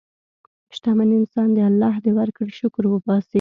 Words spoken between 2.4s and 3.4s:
شکر وباسي.